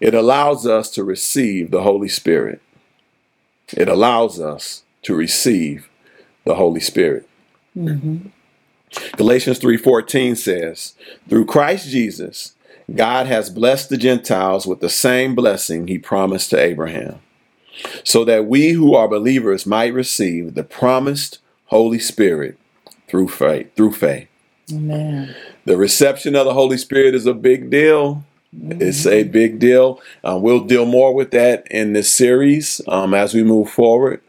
it 0.00 0.14
allows 0.14 0.66
us 0.66 0.90
to 0.90 1.04
receive 1.04 1.70
the 1.70 1.82
Holy 1.82 2.08
Spirit. 2.08 2.60
It 3.76 3.88
allows 3.88 4.40
us 4.40 4.82
to 5.02 5.14
receive 5.14 5.88
the 6.44 6.54
Holy 6.54 6.80
Spirit. 6.80 7.26
Mhm. 7.76 8.30
Galatians 9.16 9.58
3:14 9.58 10.34
says, 10.34 10.94
"Through 11.28 11.44
Christ 11.44 11.88
Jesus, 11.88 12.54
God 12.94 13.26
has 13.26 13.50
blessed 13.50 13.90
the 13.90 13.98
Gentiles 13.98 14.66
with 14.66 14.80
the 14.80 14.88
same 14.88 15.34
blessing 15.34 15.88
he 15.88 15.98
promised 15.98 16.50
to 16.50 16.60
Abraham, 16.60 17.16
so 18.02 18.24
that 18.24 18.46
we 18.46 18.70
who 18.70 18.94
are 18.94 19.08
believers 19.08 19.66
might 19.66 19.92
receive 19.92 20.54
the 20.54 20.64
promised 20.64 21.38
Holy 21.66 21.98
Spirit 21.98 22.56
through 23.08 23.28
faith, 23.28 23.66
through 23.76 23.92
faith. 23.92 24.28
Amen. 24.72 25.34
The 25.66 25.76
reception 25.76 26.34
of 26.34 26.46
the 26.46 26.54
Holy 26.54 26.78
Spirit 26.78 27.14
is 27.14 27.26
a 27.26 27.34
big 27.34 27.70
deal. 27.70 28.24
It's 28.52 29.06
a 29.06 29.24
big 29.24 29.58
deal. 29.58 30.00
Uh, 30.24 30.38
we'll 30.40 30.64
deal 30.64 30.86
more 30.86 31.14
with 31.14 31.30
that 31.32 31.66
in 31.70 31.92
this 31.92 32.10
series 32.10 32.80
um, 32.88 33.12
as 33.14 33.34
we 33.34 33.42
move 33.42 33.70
forward. 33.70 34.22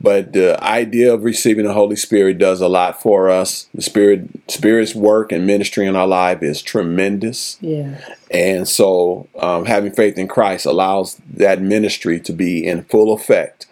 But 0.00 0.34
the 0.34 0.62
idea 0.62 1.12
of 1.14 1.24
receiving 1.24 1.64
the 1.64 1.72
Holy 1.72 1.96
Spirit 1.96 2.36
does 2.38 2.60
a 2.60 2.68
lot 2.68 3.00
for 3.00 3.30
us. 3.30 3.68
The 3.74 3.80
Spirit, 3.82 4.28
Spirit's 4.48 4.94
work 4.94 5.32
and 5.32 5.46
ministry 5.46 5.86
in 5.86 5.96
our 5.96 6.06
life 6.06 6.42
is 6.42 6.60
tremendous, 6.60 7.56
Yeah. 7.62 7.98
and 8.30 8.68
so 8.68 9.26
um, 9.38 9.64
having 9.64 9.92
faith 9.92 10.18
in 10.18 10.28
Christ 10.28 10.66
allows 10.66 11.18
that 11.32 11.62
ministry 11.62 12.20
to 12.20 12.32
be 12.34 12.66
in 12.66 12.84
full 12.84 13.10
effect 13.14 13.66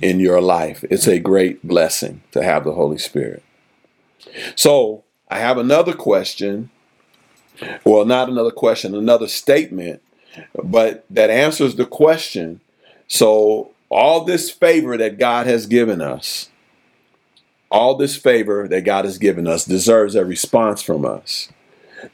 in 0.00 0.18
your 0.18 0.40
life. 0.40 0.84
It's 0.90 1.06
a 1.06 1.20
great 1.20 1.66
blessing 1.66 2.22
to 2.32 2.42
have 2.42 2.64
the 2.64 2.72
Holy 2.72 2.98
Spirit. 2.98 3.44
So 4.56 5.04
I 5.30 5.38
have 5.38 5.58
another 5.58 5.92
question. 5.92 6.70
Well, 7.84 8.04
not 8.04 8.28
another 8.28 8.50
question, 8.50 8.94
another 8.94 9.28
statement, 9.28 10.02
but 10.62 11.04
that 11.10 11.30
answers 11.30 11.76
the 11.76 11.86
question. 11.86 12.60
So, 13.06 13.70
all 13.90 14.24
this 14.24 14.50
favor 14.50 14.96
that 14.96 15.18
God 15.18 15.46
has 15.46 15.66
given 15.66 16.00
us, 16.00 16.48
all 17.70 17.96
this 17.96 18.16
favor 18.16 18.66
that 18.68 18.82
God 18.82 19.04
has 19.04 19.18
given 19.18 19.46
us 19.46 19.64
deserves 19.64 20.14
a 20.14 20.24
response 20.24 20.82
from 20.82 21.04
us. 21.04 21.50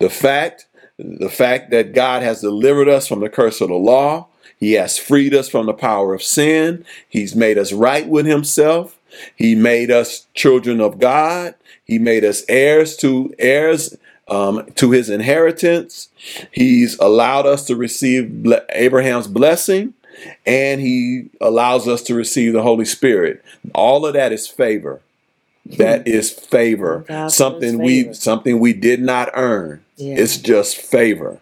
The 0.01 0.11
fact, 0.11 0.67
the 0.99 1.29
fact 1.29 1.71
that 1.71 1.95
God 1.95 2.23
has 2.23 2.41
delivered 2.41 2.89
us 2.89 3.07
from 3.07 3.21
the 3.21 3.29
curse 3.29 3.61
of 3.61 3.69
the 3.69 3.75
law, 3.75 4.27
He 4.59 4.73
has 4.73 4.99
freed 4.99 5.35
us 5.35 5.49
from 5.49 5.67
the 5.67 5.75
power 5.75 6.15
of 6.15 6.23
sin, 6.23 6.85
He's 7.09 7.37
made 7.37 7.59
us 7.59 7.73
right 7.73 8.09
with 8.09 8.27
Himself, 8.27 8.99
He 9.37 9.55
made 9.55 9.91
us 9.91 10.27
children 10.35 10.81
of 10.81 10.99
God, 10.99 11.55
He 11.85 11.99
made 11.99 12.25
us 12.25 12.45
heirs 12.49 12.97
to 12.99 13.33
heirs 13.39 13.97
um, 14.29 14.67
to 14.77 14.91
His 14.91 15.11
inheritance. 15.11 16.09
He's 16.53 16.99
allowed 16.99 17.47
us 17.47 17.67
to 17.67 17.77
receive 17.77 18.47
Abraham's 18.71 19.27
blessing, 19.29 19.95
and 20.47 20.81
He 20.81 21.31
allows 21.41 21.89
us 21.89 22.03
to 22.05 22.15
receive 22.15 22.53
the 22.53 22.63
Holy 22.63 22.85
Spirit. 22.85 23.43
All 23.75 24.07
of 24.07 24.15
that 24.15 24.33
is 24.33 24.47
favor. 24.49 25.01
That 25.77 26.09
is 26.09 26.31
favor. 26.31 27.05
God 27.07 27.29
something 27.31 27.79
we 27.79 28.15
something 28.15 28.59
we 28.59 28.73
did 28.73 29.01
not 29.03 29.29
earn. 29.35 29.85
Yeah. 29.97 30.15
It's 30.17 30.39
just 30.39 30.77
favor. 30.77 31.41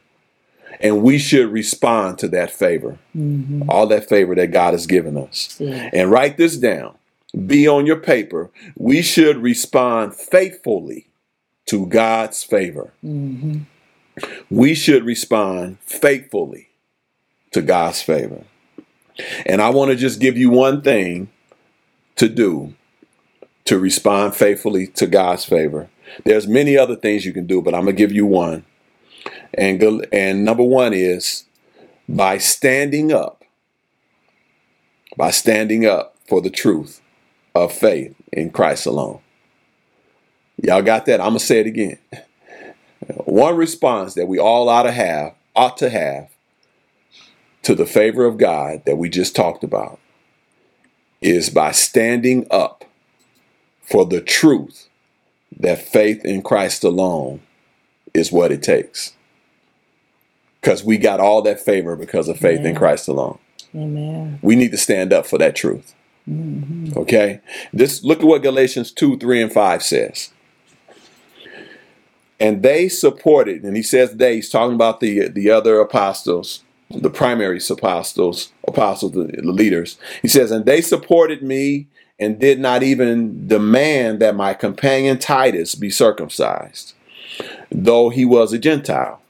And 0.81 1.03
we 1.03 1.17
should 1.19 1.51
respond 1.51 2.19
to 2.19 2.29
that 2.29 2.51
favor. 2.51 2.99
Mhm. 3.17 3.65
All 3.69 3.87
that 3.87 4.09
favor 4.09 4.35
that 4.35 4.49
God 4.51 4.75
has 4.75 4.87
given 4.87 5.17
us. 5.17 5.55
Yeah. 5.61 5.91
And 5.93 6.11
write 6.11 6.37
this 6.37 6.57
down. 6.57 6.95
Be 7.47 7.69
on 7.69 7.87
your 7.87 7.97
paper. 7.97 8.51
We 8.77 9.01
should 9.01 9.39
respond 9.43 10.15
faithfully 10.15 11.06
to 11.67 11.87
God's 11.87 12.43
favor. 12.43 12.93
Mhm. 13.05 13.63
We 14.51 14.75
should 14.75 15.05
respond 15.05 15.79
faithfully 15.81 16.69
to 17.53 17.63
God's 17.63 18.03
favor. 18.03 18.45
And 19.45 19.61
I 19.61 19.71
want 19.71 19.91
to 19.91 19.97
just 19.97 20.21
give 20.21 20.37
you 20.37 20.51
one 20.51 20.83
thing 20.83 21.29
to 22.17 22.29
do 22.29 22.75
to 23.65 23.79
respond 23.79 24.35
faithfully 24.35 24.87
to 24.87 25.07
God's 25.07 25.45
favor. 25.45 25.89
There's 26.25 26.47
many 26.47 26.77
other 26.79 26.97
things 26.97 27.27
you 27.27 27.33
can 27.33 27.47
do, 27.47 27.61
but 27.61 27.75
I'm 27.75 27.85
going 27.85 27.97
to 27.97 27.99
give 27.99 28.13
you 28.13 28.27
one. 28.27 28.65
And 29.55 29.83
and 30.13 30.45
number 30.45 30.63
1 30.63 30.95
is 30.95 31.45
by 32.09 32.39
standing 32.39 33.13
up. 33.13 33.45
By 35.17 35.31
standing 35.31 35.85
up 35.87 36.17
for 36.29 36.41
the 36.41 36.51
truth 36.51 37.01
of 37.55 37.73
faith 37.73 38.15
in 38.33 38.51
Christ 38.51 38.87
alone. 38.87 39.21
Y'all 40.63 40.83
got 40.83 41.07
that? 41.07 41.21
I'm 41.21 41.35
to 41.35 41.41
say 41.41 41.61
it 41.61 41.67
again. 41.67 41.99
One 43.25 43.57
response 43.57 44.15
that 44.15 44.27
we 44.27 44.39
all 44.39 44.69
ought 44.69 44.85
to 44.85 44.93
have, 44.93 45.35
ought 45.55 45.77
to 45.79 45.91
have 45.91 46.29
to 47.63 47.75
the 47.75 47.87
favor 47.87 48.25
of 48.25 48.39
God 48.39 48.83
that 48.87 48.97
we 48.97 49.09
just 49.09 49.37
talked 49.37 49.63
about 49.63 49.99
is 51.21 51.51
by 51.51 51.73
standing 51.73 52.47
up 52.51 52.85
for 53.83 54.07
the 54.07 54.21
truth 54.21 54.89
that 55.59 55.79
faith 55.79 56.25
in 56.25 56.43
Christ 56.43 56.85
alone 56.85 57.41
is 58.15 58.33
what 58.33 58.53
it 58.53 58.63
takes. 58.63 59.13
Because 60.61 60.83
we 60.83 60.99
got 60.99 61.21
all 61.21 61.43
that 61.43 61.61
favor 61.61 61.97
because 61.97 62.29
of 62.29 62.39
faith 62.39 62.65
in 62.65 62.75
Christ 62.75 63.09
alone. 63.09 63.39
Amen. 63.75 64.39
We 64.43 64.57
need 64.57 64.71
to 64.73 64.79
stand 64.79 65.13
up 65.13 65.27
for 65.27 65.39
that 65.39 65.55
truth. 65.55 65.95
Mhm. 66.29 66.97
Okay? 66.97 67.41
This 67.73 68.03
look 68.03 68.21
at 68.21 68.25
what 68.27 68.43
Galatians 68.43 68.91
2, 68.91 69.19
3, 69.19 69.41
and 69.43 69.53
5 69.53 69.83
says. 69.83 70.31
And 72.39 72.63
they 72.63 72.89
supported, 72.89 73.63
and 73.63 73.77
he 73.77 73.83
says 73.83 74.13
they, 74.13 74.37
he's 74.37 74.51
talking 74.51 74.75
about 74.75 75.01
the 75.01 75.29
the 75.29 75.51
other 75.51 75.81
apostles, 75.81 76.63
the 76.91 77.11
primary 77.11 77.61
apostles, 77.71 78.53
apostles, 78.69 79.13
the, 79.13 79.25
the 79.25 79.53
leaders. 79.53 79.99
He 80.23 80.29
says, 80.29 80.51
and 80.51 80.67
they 80.67 80.83
supported 80.83 81.43
me 81.43 81.87
and 82.19 82.39
did 82.39 82.59
not 82.59 82.83
even 82.83 83.47
demand 83.47 84.21
that 84.21 84.37
my 84.37 84.55
companion 84.55 85.19
Titus 85.19 85.75
be 85.75 85.91
circumcised, 85.91 86.95
though 87.71 88.09
he 88.11 88.25
was 88.25 88.53
a 88.53 88.59
Gentile. 88.59 89.21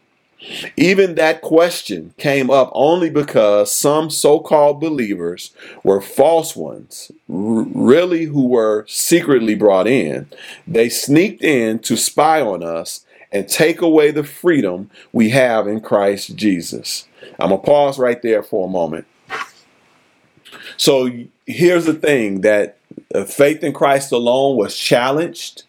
Even 0.77 1.15
that 1.15 1.41
question 1.41 2.15
came 2.19 2.51
up 2.51 2.71
only 2.73 3.11
because 3.11 3.73
some 3.73 4.11
so 4.11 4.39
called 4.39 4.81
believers 4.81 5.53
were 5.83 6.01
false 6.01 6.55
ones, 6.55 7.11
really 7.29 8.25
who 8.25 8.47
were 8.47 8.85
secretly 8.89 9.55
brought 9.55 9.87
in. 9.87 10.29
They 10.67 10.89
sneaked 10.89 11.43
in 11.43 11.79
to 11.81 11.97
spy 11.97 12.41
on 12.41 12.63
us 12.63 13.05
and 13.33 13.49
take 13.49 13.81
away 13.81 14.11
the 14.11 14.25
freedom 14.25 14.91
we 15.13 15.31
have 15.31 15.67
in 15.67 15.81
Christ 15.81 16.37
Jesus. 16.37 17.07
I'm 17.41 17.49
going 17.49 17.61
to 17.61 17.67
pause 17.67 17.99
right 17.99 18.21
there 18.23 18.43
for 18.43 18.67
a 18.67 18.71
moment. 18.71 19.07
So 20.77 21.11
here's 21.47 21.87
the 21.87 21.95
thing 21.95 22.43
that 22.43 22.79
uh, 23.15 23.25
faith 23.25 23.65
in 23.65 23.73
Christ 23.73 24.13
alone 24.13 24.57
was 24.57 24.77
challenged. 24.77 25.65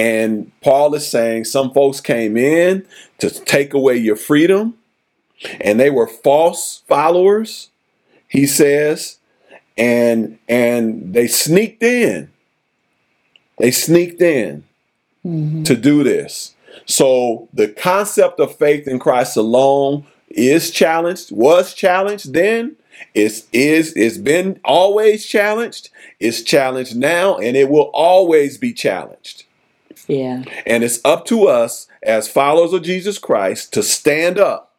And 0.00 0.50
Paul 0.62 0.94
is 0.94 1.06
saying 1.06 1.44
some 1.44 1.74
folks 1.74 2.00
came 2.00 2.38
in 2.38 2.86
to 3.18 3.28
take 3.28 3.74
away 3.74 3.98
your 3.98 4.16
freedom, 4.16 4.78
and 5.60 5.78
they 5.78 5.90
were 5.90 6.06
false 6.06 6.82
followers, 6.88 7.68
he 8.26 8.46
says, 8.46 9.18
and 9.76 10.38
and 10.48 11.12
they 11.12 11.26
sneaked 11.26 11.82
in. 11.82 12.30
They 13.58 13.70
sneaked 13.70 14.22
in 14.22 14.64
Mhm. 15.22 15.66
to 15.66 15.76
do 15.76 16.02
this. 16.02 16.54
So 16.86 17.48
the 17.52 17.68
concept 17.68 18.40
of 18.40 18.56
faith 18.56 18.88
in 18.88 18.98
Christ 18.98 19.36
alone 19.36 20.06
is 20.30 20.70
challenged, 20.70 21.30
was 21.30 21.74
challenged 21.74 22.32
then, 22.32 22.76
it's 23.12 23.42
is 23.52 23.92
it's 23.96 24.16
been 24.16 24.60
always 24.64 25.26
challenged, 25.26 25.90
it's 26.18 26.40
challenged 26.40 26.96
now, 26.96 27.36
and 27.36 27.54
it 27.54 27.68
will 27.68 27.90
always 27.92 28.56
be 28.56 28.72
challenged. 28.72 29.44
Yeah. 30.10 30.42
And 30.66 30.82
it's 30.84 31.00
up 31.04 31.24
to 31.26 31.46
us 31.46 31.86
as 32.02 32.28
followers 32.28 32.72
of 32.72 32.82
Jesus 32.82 33.18
Christ 33.18 33.72
to 33.74 33.82
stand 33.82 34.38
up 34.38 34.74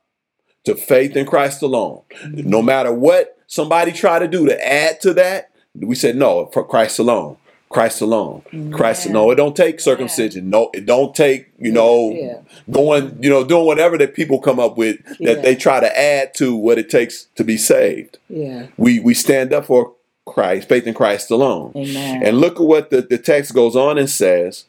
to 0.65 0.75
faith 0.75 1.15
in 1.15 1.25
Christ 1.25 1.61
alone. 1.61 2.01
No 2.31 2.61
matter 2.61 2.93
what 2.93 3.37
somebody 3.47 3.91
try 3.91 4.19
to 4.19 4.27
do 4.27 4.45
to 4.47 4.67
add 4.67 5.01
to 5.01 5.13
that, 5.15 5.51
we 5.75 5.95
said 5.95 6.15
no, 6.15 6.47
for 6.47 6.63
Christ 6.63 6.99
alone. 6.99 7.37
Christ 7.69 8.01
alone. 8.01 8.41
Christ 8.73 9.09
no, 9.09 9.31
it 9.31 9.35
don't 9.35 9.55
take 9.55 9.79
circumcision. 9.79 10.49
No, 10.49 10.69
it 10.73 10.85
don't 10.85 11.15
take, 11.15 11.47
you 11.57 11.71
know, 11.71 12.11
Yeah. 12.11 12.39
going, 12.69 13.17
you 13.21 13.29
know, 13.29 13.45
doing 13.45 13.65
whatever 13.65 13.97
that 13.97 14.13
people 14.13 14.39
come 14.39 14.59
up 14.59 14.77
with 14.77 14.97
that 15.05 15.19
Yeah. 15.19 15.33
they 15.35 15.55
try 15.55 15.79
to 15.79 15.97
add 15.99 16.33
to 16.35 16.53
what 16.53 16.77
it 16.77 16.89
takes 16.89 17.27
to 17.37 17.45
be 17.45 17.55
saved. 17.55 18.17
Yeah. 18.29 18.67
We 18.75 18.99
we 18.99 19.13
stand 19.13 19.53
up 19.53 19.67
for 19.67 19.93
Christ, 20.25 20.67
faith 20.67 20.85
in 20.85 20.93
Christ 20.93 21.31
alone. 21.31 21.71
Amen. 21.75 22.21
And 22.23 22.39
look 22.39 22.55
at 22.55 22.65
what 22.65 22.89
the, 22.89 23.01
the 23.03 23.17
text 23.17 23.53
goes 23.53 23.75
on 23.77 23.97
and 23.97 24.09
says. 24.09 24.65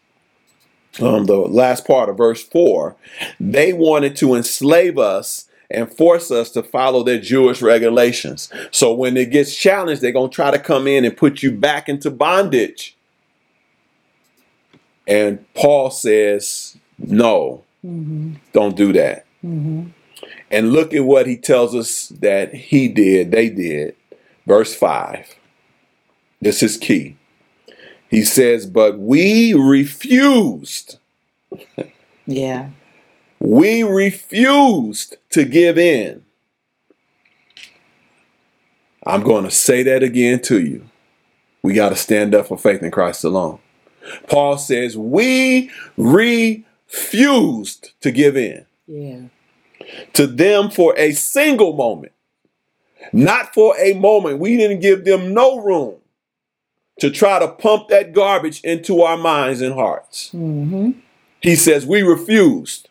Um, 1.01 1.25
the 1.25 1.37
last 1.37 1.87
part 1.87 2.11
of 2.11 2.19
verse 2.19 2.43
4 2.43 2.95
they 3.41 3.73
wanted 3.73 4.15
to 4.17 4.35
enslave 4.35 4.99
us 4.99 5.49
and 5.71 5.91
force 5.91 6.31
us 6.31 6.51
to 6.51 6.63
follow 6.63 7.03
their 7.03 7.19
Jewish 7.19 7.63
regulations. 7.63 8.53
So 8.73 8.93
when 8.93 9.17
it 9.17 9.31
gets 9.31 9.57
challenged, 9.57 10.03
they're 10.03 10.13
going 10.13 10.29
to 10.29 10.35
try 10.35 10.51
to 10.51 10.59
come 10.59 10.87
in 10.87 11.07
and 11.07 11.17
put 11.17 11.43
you 11.43 11.51
back 11.51 11.89
into 11.89 12.11
bondage. 12.11 12.95
And 15.09 15.45
Paul 15.55 15.91
says, 15.91 16.77
no, 16.99 17.65
Mhm. 17.85 18.37
don't 18.53 18.77
do 18.77 18.93
that. 18.93 19.25
Mhm. 19.45 19.93
And 20.51 20.73
look 20.73 20.93
at 20.93 21.05
what 21.05 21.27
he 21.27 21.37
tells 21.37 21.75
us 21.75 22.09
that 22.21 22.53
he 22.55 22.87
did, 22.89 23.31
they 23.31 23.49
did. 23.49 23.97
Verse 24.47 24.75
5. 24.75 25.27
This 26.41 26.63
is 26.63 26.77
key. 26.77 27.17
He 28.13 28.23
says, 28.25 28.67
But 28.67 28.99
we 29.01 29.55
refused. 29.55 30.99
Yeah. 32.25 32.69
We 33.41 33.83
refused 33.83 35.17
to 35.31 35.45
give 35.45 35.77
in. 35.77 36.25
I'm 39.05 39.25
going 39.25 39.43
to 39.43 39.51
say 39.51 39.83
that 39.83 40.05
again 40.05 40.41
to 40.43 40.61
you. 40.61 40.89
We 41.65 41.75
got 41.75 41.89
to 41.89 41.97
stand 41.97 42.33
up 42.33 42.47
for 42.47 42.57
faith 42.57 42.81
in 42.81 42.93
Christ 42.93 43.25
alone. 43.25 43.59
Paul 44.29 44.57
says, 44.57 44.97
We 44.97 45.73
refused 45.97 46.61
to 48.03 48.13
give 48.13 48.37
in. 48.37 48.67
Yeah. 48.87 49.23
to 50.13 50.29
them 50.29 50.71
for 50.71 50.97
a 50.97 51.11
single 51.11 51.73
moment. 51.73 52.13
Not 53.13 53.53
for 53.53 53.77
a 53.79 53.95
moment. 53.95 54.39
We 54.39 54.57
didn't 54.57 54.79
give 54.79 55.05
them 55.05 55.35
no 55.35 55.59
room 55.59 55.97
to 57.01 57.11
try 57.11 57.39
to 57.39 57.49
pump 57.49 57.89
that 57.89 58.13
garbage 58.13 58.61
into 58.63 59.03
our 59.03 59.17
minds 59.17 59.61
and 59.61 59.75
hearts. 59.75 60.31
Mm-hmm. 60.35 60.93
He 61.41 61.57
says, 61.57 61.87
We 61.87 62.03
refused 62.03 62.89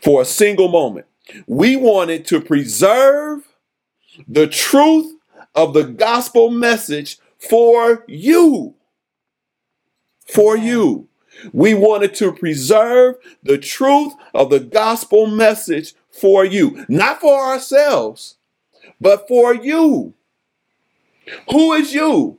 for 0.00 0.22
a 0.22 0.26
single 0.26 0.68
moment. 0.68 1.06
We 1.46 1.76
wanted 1.76 2.26
to 2.26 2.40
preserve 2.40 3.46
the 4.28 4.46
truth 4.46 5.14
of 5.54 5.74
the 5.74 5.84
gospel 5.84 6.50
message 6.50 7.18
for 7.38 8.04
you. 8.06 8.74
for 10.26 10.56
you. 10.56 11.08
We 11.52 11.74
wanted 11.74 12.14
to 12.16 12.32
preserve 12.32 13.16
the 13.42 13.58
truth 13.58 14.14
of 14.32 14.50
the 14.50 14.60
gospel 14.60 15.26
message 15.26 15.94
for 16.10 16.44
you, 16.44 16.84
not 16.88 17.20
for 17.20 17.34
ourselves, 17.34 18.36
but 19.00 19.26
for 19.26 19.54
you. 19.54 20.14
Who 21.50 21.72
is 21.72 21.94
you? 21.94 22.38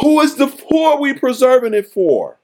Who 0.00 0.20
is 0.20 0.36
the 0.36 0.46
who 0.46 0.82
are 0.84 1.00
we 1.00 1.14
preserving 1.14 1.74
it 1.74 1.86
for? 1.88 2.36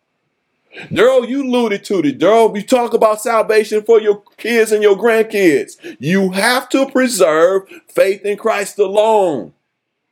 Daryl, 0.91 1.27
you 1.27 1.43
alluded 1.43 1.85
to 1.85 2.01
it. 2.01 2.19
Daryl, 2.19 2.53
we 2.53 2.63
talk 2.63 2.93
about 2.93 3.23
salvation 3.23 3.83
for 3.83 3.99
your 4.01 4.23
kids 4.37 4.73
and 4.73 4.83
your 4.83 4.97
grandkids. 4.97 5.97
You 5.99 6.33
have 6.33 6.69
to 6.71 6.91
preserve 6.91 7.63
faith 7.89 8.23
in 8.27 8.37
Christ 8.37 8.79
alone 8.79 9.55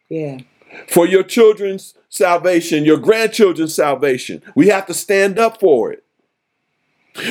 Yeah. 0.08 0.38
for 0.88 1.06
your 1.06 1.22
children's 1.22 1.92
salvation, 2.08 2.84
your 2.84 2.96
grandchildren's 2.96 3.74
salvation. 3.74 4.40
We 4.54 4.68
have 4.68 4.86
to 4.86 4.94
stand 4.94 5.38
up 5.38 5.60
for 5.60 5.92
it. 5.92 6.02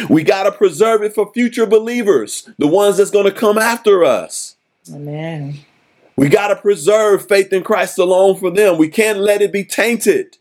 We 0.09 0.23
got 0.23 0.43
to 0.43 0.51
preserve 0.51 1.01
it 1.01 1.13
for 1.15 1.31
future 1.33 1.65
believers, 1.65 2.49
the 2.59 2.67
ones 2.67 2.97
that's 2.97 3.09
going 3.11 3.25
to 3.25 3.31
come 3.31 3.57
after 3.57 4.03
us. 4.05 4.55
Amen. 4.93 5.59
We 6.15 6.29
got 6.29 6.49
to 6.49 6.55
preserve 6.55 7.27
faith 7.27 7.51
in 7.51 7.63
Christ 7.63 7.97
alone 7.97 8.37
for 8.37 8.51
them. 8.51 8.77
We 8.77 8.87
can't 8.87 9.19
let 9.19 9.41
it 9.41 9.51
be 9.51 9.63
tainted 9.63 10.37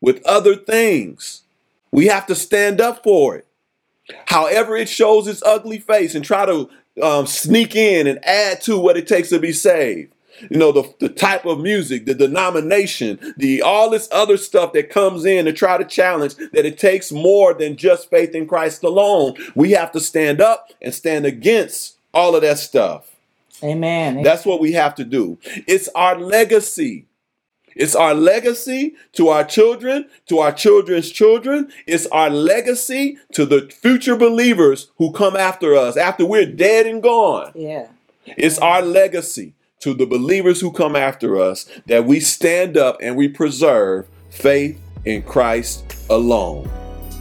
with 0.00 0.24
other 0.24 0.54
things. 0.54 1.42
We 1.90 2.06
have 2.06 2.26
to 2.26 2.34
stand 2.34 2.80
up 2.80 3.02
for 3.02 3.36
it. 3.36 3.46
However, 4.26 4.76
it 4.76 4.88
shows 4.88 5.26
its 5.26 5.42
ugly 5.42 5.78
face 5.78 6.14
and 6.14 6.24
try 6.24 6.46
to 6.46 6.68
um, 7.02 7.26
sneak 7.26 7.74
in 7.74 8.06
and 8.06 8.24
add 8.24 8.60
to 8.62 8.78
what 8.78 8.96
it 8.96 9.08
takes 9.08 9.30
to 9.30 9.38
be 9.38 9.52
saved. 9.52 10.12
You 10.50 10.58
know, 10.58 10.70
the, 10.70 10.94
the 11.00 11.08
type 11.08 11.46
of 11.46 11.60
music, 11.60 12.04
the 12.04 12.14
denomination, 12.14 13.34
the 13.38 13.62
all 13.62 13.88
this 13.88 14.08
other 14.12 14.36
stuff 14.36 14.74
that 14.74 14.90
comes 14.90 15.24
in 15.24 15.46
to 15.46 15.52
try 15.52 15.78
to 15.78 15.84
challenge 15.84 16.36
that 16.36 16.66
it 16.66 16.78
takes 16.78 17.10
more 17.10 17.54
than 17.54 17.76
just 17.76 18.10
faith 18.10 18.34
in 18.34 18.46
Christ 18.46 18.84
alone. 18.84 19.34
We 19.54 19.70
have 19.72 19.92
to 19.92 20.00
stand 20.00 20.42
up 20.42 20.70
and 20.82 20.92
stand 20.92 21.24
against 21.24 21.96
all 22.12 22.36
of 22.36 22.42
that 22.42 22.58
stuff. 22.58 23.15
Amen. 23.62 24.22
That's 24.22 24.44
what 24.44 24.60
we 24.60 24.72
have 24.72 24.94
to 24.96 25.04
do. 25.04 25.38
It's 25.66 25.88
our 25.94 26.18
legacy. 26.18 27.06
It's 27.74 27.94
our 27.94 28.14
legacy 28.14 28.94
to 29.12 29.28
our 29.28 29.44
children, 29.44 30.08
to 30.26 30.38
our 30.38 30.52
children's 30.52 31.10
children. 31.10 31.70
It's 31.86 32.06
our 32.06 32.30
legacy 32.30 33.18
to 33.32 33.44
the 33.44 33.70
future 33.70 34.16
believers 34.16 34.90
who 34.96 35.12
come 35.12 35.36
after 35.36 35.74
us 35.76 35.96
after 35.96 36.24
we're 36.24 36.46
dead 36.46 36.86
and 36.86 37.02
gone. 37.02 37.52
yeah. 37.54 37.88
It's 38.24 38.58
our 38.58 38.82
legacy 38.82 39.54
to 39.80 39.94
the 39.94 40.06
believers 40.06 40.60
who 40.60 40.72
come 40.72 40.96
after 40.96 41.40
us 41.40 41.70
that 41.86 42.06
we 42.06 42.18
stand 42.18 42.76
up 42.76 42.98
and 43.00 43.14
we 43.14 43.28
preserve 43.28 44.08
faith 44.30 44.80
in 45.04 45.22
Christ 45.22 45.84
alone. 46.10 46.68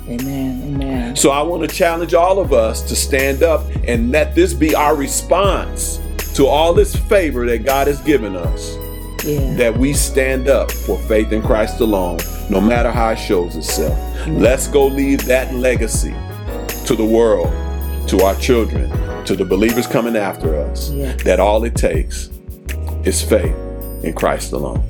Amen. 0.07 0.61
Amen. 0.63 1.15
So 1.15 1.29
I 1.29 1.43
want 1.43 1.67
to 1.69 1.75
challenge 1.75 2.13
all 2.15 2.39
of 2.39 2.53
us 2.53 2.81
to 2.83 2.95
stand 2.95 3.43
up 3.43 3.65
and 3.87 4.11
let 4.11 4.33
this 4.33 4.53
be 4.53 4.73
our 4.73 4.95
response 4.95 5.99
to 6.35 6.47
all 6.47 6.73
this 6.73 6.93
favor 6.93 7.45
that 7.45 7.63
God 7.63 7.87
has 7.87 8.01
given 8.01 8.35
us. 8.35 8.77
Yeah. 9.23 9.55
That 9.55 9.77
we 9.77 9.93
stand 9.93 10.47
up 10.47 10.69
for 10.69 10.99
faith 10.99 11.31
in 11.31 11.41
Christ 11.41 11.79
alone, 11.79 12.19
no 12.49 12.61
matter 12.61 12.91
how 12.91 13.09
it 13.09 13.15
shows 13.15 13.55
itself. 13.55 13.97
Mm. 14.25 14.41
Let's 14.41 14.67
go 14.67 14.85
leave 14.85 15.25
that 15.25 15.55
legacy 15.55 16.13
to 16.85 16.95
the 16.95 17.05
world, 17.05 17.47
to 18.09 18.21
our 18.23 18.35
children, 18.35 18.91
to 19.25 19.35
the 19.35 19.45
believers 19.45 19.87
coming 19.87 20.15
after 20.15 20.59
us. 20.59 20.91
Yeah. 20.91 21.13
That 21.23 21.39
all 21.39 21.63
it 21.63 21.73
takes 21.75 22.29
is 23.03 23.23
faith 23.23 23.55
in 24.03 24.13
Christ 24.13 24.51
alone. 24.51 24.83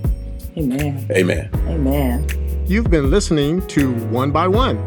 Amen. 0.57 1.07
Amen. 1.11 1.49
Amen. 1.67 2.65
You've 2.65 2.89
been 2.89 3.09
listening 3.11 3.65
to 3.67 3.93
One 4.07 4.31
by 4.31 4.47
One. 4.47 4.77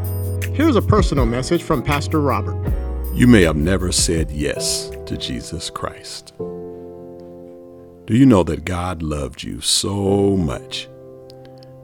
Here's 0.52 0.76
a 0.76 0.82
personal 0.82 1.24
message 1.24 1.62
from 1.62 1.82
Pastor 1.82 2.20
Robert. 2.20 2.70
You 3.14 3.28
may 3.28 3.42
have 3.42 3.56
never 3.56 3.92
said 3.92 4.30
yes 4.30 4.90
to 5.08 5.16
Jesus 5.16 5.70
Christ. 5.70 6.32
Do 6.38 8.16
you 8.16 8.26
know 8.26 8.42
that 8.44 8.64
God 8.64 9.02
loved 9.02 9.42
you 9.42 9.60
so 9.60 10.36
much 10.36 10.88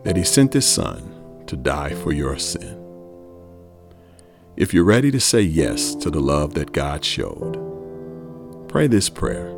that 0.05 0.17
He 0.17 0.25
sent 0.25 0.53
His 0.53 0.67
Son 0.67 1.43
to 1.47 1.57
die 1.57 1.95
for 1.95 2.13
your 2.13 2.39
sin? 2.39 2.81
If 4.57 4.73
you're 4.73 4.85
ready 4.85 5.11
to 5.11 5.21
say 5.21 5.41
yes 5.41 5.95
to 5.97 6.11
the 6.11 6.21
love 6.21 6.55
that 6.55 6.73
God 6.73 7.05
showed, 7.05 7.59
pray 8.69 8.87
this 8.87 9.09
prayer 9.09 9.51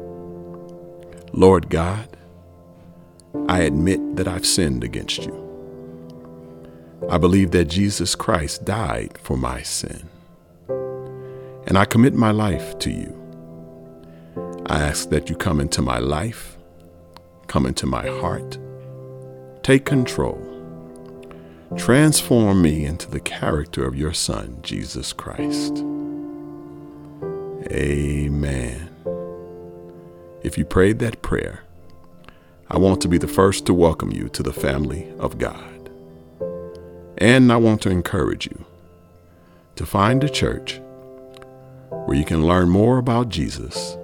Lord 1.32 1.68
God, 1.68 2.16
I 3.48 3.60
admit 3.60 4.16
that 4.16 4.28
I've 4.28 4.46
sinned 4.46 4.84
against 4.84 5.26
you. 5.26 5.42
I 7.10 7.18
believe 7.18 7.50
that 7.50 7.66
Jesus 7.66 8.14
Christ 8.14 8.64
died 8.64 9.18
for 9.18 9.36
my 9.36 9.60
sin 9.62 10.08
and 11.66 11.76
I 11.76 11.84
commit 11.84 12.14
my 12.14 12.30
life 12.30 12.78
to 12.78 12.90
you. 12.90 13.25
I 14.68 14.80
ask 14.80 15.10
that 15.10 15.30
you 15.30 15.36
come 15.36 15.60
into 15.60 15.80
my 15.80 16.00
life, 16.00 16.56
come 17.46 17.66
into 17.66 17.86
my 17.86 18.08
heart, 18.08 18.58
take 19.62 19.84
control, 19.84 20.42
transform 21.76 22.62
me 22.62 22.84
into 22.84 23.08
the 23.08 23.20
character 23.20 23.86
of 23.86 23.94
your 23.94 24.12
Son, 24.12 24.58
Jesus 24.62 25.12
Christ. 25.12 25.84
Amen. 27.70 28.90
If 30.42 30.58
you 30.58 30.64
prayed 30.64 30.98
that 30.98 31.22
prayer, 31.22 31.62
I 32.68 32.78
want 32.78 33.00
to 33.02 33.08
be 33.08 33.18
the 33.18 33.28
first 33.28 33.66
to 33.66 33.74
welcome 33.74 34.10
you 34.10 34.28
to 34.30 34.42
the 34.42 34.52
family 34.52 35.12
of 35.20 35.38
God. 35.38 35.90
And 37.18 37.52
I 37.52 37.56
want 37.56 37.82
to 37.82 37.90
encourage 37.90 38.46
you 38.46 38.64
to 39.76 39.86
find 39.86 40.24
a 40.24 40.28
church 40.28 40.80
where 41.90 42.16
you 42.16 42.24
can 42.24 42.44
learn 42.44 42.68
more 42.68 42.98
about 42.98 43.28
Jesus, 43.28 43.96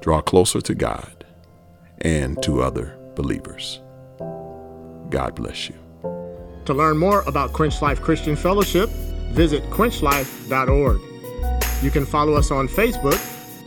draw 0.00 0.20
closer 0.20 0.60
to 0.60 0.74
God, 0.74 1.24
and 2.00 2.42
to 2.42 2.62
other 2.62 2.98
believers. 3.14 3.80
God 5.10 5.34
bless 5.34 5.68
you. 5.68 5.74
To 6.66 6.74
learn 6.74 6.96
more 6.98 7.22
about 7.22 7.52
Quench 7.52 7.82
Life 7.82 8.00
Christian 8.00 8.36
Fellowship, 8.36 8.88
visit 9.32 9.62
quenchlife.org. 9.64 11.00
You 11.82 11.90
can 11.90 12.04
follow 12.04 12.34
us 12.34 12.50
on 12.50 12.68
Facebook, 12.68 13.18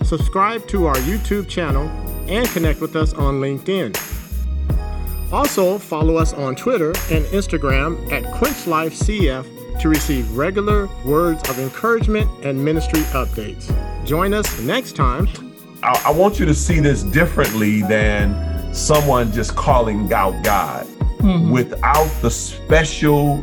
subscribe 0.05 0.67
to 0.67 0.85
our 0.85 0.95
YouTube 0.95 1.49
channel, 1.49 1.87
and 2.27 2.47
connect 2.49 2.79
with 2.79 2.95
us 2.95 3.13
on 3.13 3.41
LinkedIn. 3.41 3.93
Also, 5.33 5.79
follow 5.79 6.17
us 6.17 6.31
on 6.33 6.55
Twitter 6.55 6.89
and 7.09 7.25
Instagram 7.25 8.11
at 8.11 8.23
QuenchLifeCF 8.35 9.81
to 9.81 9.89
receive 9.89 10.37
regular 10.37 10.87
words 11.03 11.49
of 11.49 11.57
encouragement 11.59 12.29
and 12.45 12.63
ministry 12.63 13.01
updates. 13.11 13.73
Join 14.05 14.33
us 14.33 14.61
next 14.61 14.95
time. 14.95 15.52
I, 15.83 16.01
I 16.05 16.11
want 16.11 16.39
you 16.39 16.45
to 16.45 16.53
see 16.53 16.79
this 16.79 17.03
differently 17.03 17.81
than 17.81 18.73
someone 18.73 19.31
just 19.31 19.55
calling 19.55 20.11
out 20.13 20.43
God 20.43 20.87
mm-hmm. 21.19 21.51
without 21.51 22.09
the 22.21 22.31
special 22.31 23.41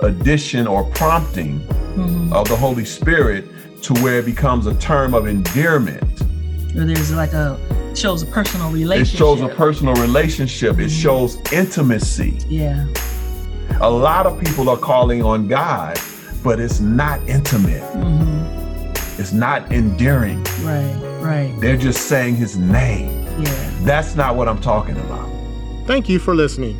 addition 0.00 0.66
or 0.66 0.84
prompting 0.90 1.60
mm-hmm. 1.60 2.32
of 2.32 2.48
the 2.48 2.56
Holy 2.56 2.84
Spirit 2.84 3.44
to 3.82 3.92
where 4.02 4.18
it 4.18 4.24
becomes 4.24 4.66
a 4.66 4.74
term 4.76 5.14
of 5.14 5.26
endearment. 5.26 6.02
Or 6.74 6.84
there's 6.84 7.12
like 7.12 7.34
a 7.34 7.60
shows 7.94 8.22
a 8.22 8.26
personal 8.26 8.70
relationship. 8.70 9.14
It 9.14 9.18
shows 9.18 9.40
a 9.42 9.48
personal 9.48 9.94
relationship, 9.94 10.78
it 10.78 10.86
mm-hmm. 10.86 10.88
shows 10.88 11.36
intimacy. 11.52 12.38
yeah. 12.48 12.86
A 13.80 13.90
lot 13.90 14.24
of 14.26 14.40
people 14.40 14.68
are 14.70 14.76
calling 14.76 15.22
on 15.22 15.48
God, 15.48 15.98
but 16.42 16.60
it's 16.60 16.80
not 16.80 17.20
intimate, 17.28 17.82
it's 19.18 19.32
not 19.32 19.70
endearing. 19.72 20.42
Right. 20.62 21.13
Right. 21.24 21.54
They're 21.58 21.78
just 21.78 22.06
saying 22.06 22.36
his 22.36 22.58
name. 22.58 23.24
Yeah. 23.42 23.70
That's 23.80 24.14
not 24.14 24.36
what 24.36 24.46
I'm 24.46 24.60
talking 24.60 24.96
about. 24.98 25.26
Thank 25.86 26.08
you 26.08 26.18
for 26.18 26.34
listening. 26.34 26.78